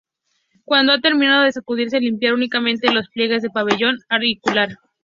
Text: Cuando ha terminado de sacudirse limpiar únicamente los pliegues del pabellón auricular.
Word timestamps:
Cuando 0.65 0.93
ha 0.93 0.99
terminado 0.99 1.43
de 1.43 1.51
sacudirse 1.51 1.99
limpiar 1.99 2.33
únicamente 2.33 2.91
los 2.91 3.07
pliegues 3.09 3.43
del 3.43 3.51
pabellón 3.51 3.99
auricular. 4.09 4.69